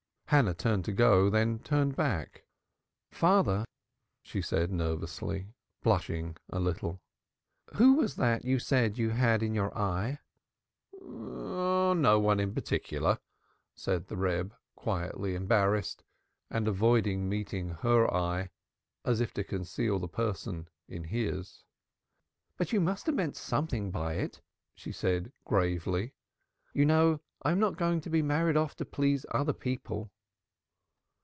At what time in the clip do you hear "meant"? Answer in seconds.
23.15-23.35